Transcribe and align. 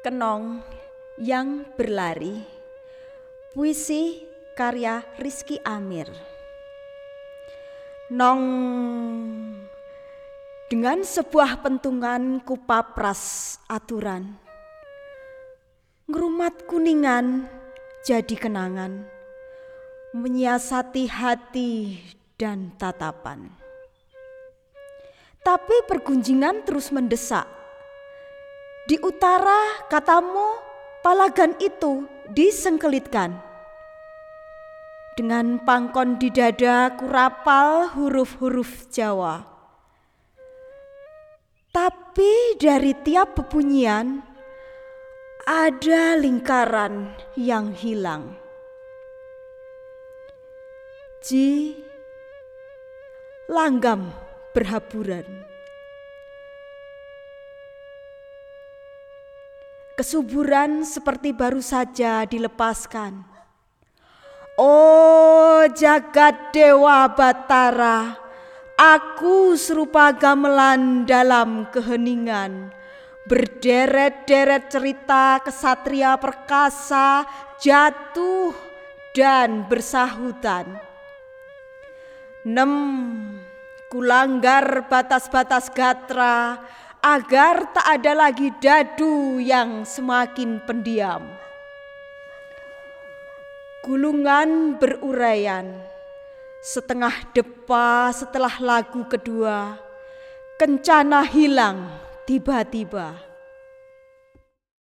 Kenong 0.00 0.64
yang 1.20 1.68
berlari. 1.76 2.40
Puisi 3.52 4.24
karya 4.56 5.04
Rizky 5.20 5.60
Amir. 5.60 6.08
Nong 8.08 8.40
Dengan 10.72 11.04
sebuah 11.04 11.60
pentungan 11.60 12.40
kupapras 12.40 13.60
aturan. 13.68 14.40
Ngerumat 16.08 16.64
kuningan 16.64 17.44
jadi 18.00 18.40
kenangan. 18.40 19.04
Menyiasati 20.16 21.12
hati 21.12 22.00
dan 22.40 22.72
tatapan. 22.80 23.52
Tapi 25.44 25.84
pergunjingan 25.84 26.64
terus 26.64 26.88
mendesak 26.88 27.59
di 28.88 28.96
utara 29.00 29.84
katamu 29.88 30.60
palagan 31.04 31.56
itu 31.60 32.08
disengkelitkan. 32.32 33.36
Dengan 35.18 35.60
pangkon 35.60 36.16
di 36.16 36.32
dada 36.32 36.96
kurapal 36.96 37.92
huruf-huruf 37.92 38.88
Jawa. 38.88 39.44
Tapi 41.70 42.56
dari 42.56 42.96
tiap 43.04 43.36
bebunyian 43.36 44.24
ada 45.44 46.16
lingkaran 46.16 47.12
yang 47.36 47.76
hilang. 47.76 48.32
Ji 51.20 51.76
langgam 53.44 54.08
berhaburan. 54.56 55.26
Kesuburan 60.00 60.80
seperti 60.80 61.36
baru 61.36 61.60
saja 61.60 62.24
dilepaskan. 62.24 63.20
Oh 64.56 65.60
jagat 65.76 66.56
dewa 66.56 67.04
batara, 67.12 68.16
aku 68.80 69.60
serupa 69.60 70.08
gamelan 70.16 71.04
dalam 71.04 71.68
keheningan. 71.68 72.72
Berderet-deret 73.28 74.72
cerita 74.72 75.36
kesatria 75.44 76.16
perkasa 76.16 77.28
jatuh 77.60 78.56
dan 79.12 79.68
bersahutan. 79.68 80.80
Nem, 82.48 82.72
kulanggar 83.92 84.88
batas-batas 84.88 85.68
gatra, 85.68 86.56
agar 87.00 87.72
tak 87.72 87.86
ada 88.00 88.12
lagi 88.12 88.52
dadu 88.60 89.40
yang 89.40 89.88
semakin 89.88 90.60
pendiam. 90.68 91.24
Gulungan 93.80 94.76
beruraian, 94.76 95.80
setengah 96.60 97.32
depa 97.32 98.12
setelah 98.12 98.52
lagu 98.60 99.08
kedua, 99.08 99.80
kencana 100.60 101.24
hilang 101.24 101.88
tiba-tiba. 102.28 103.29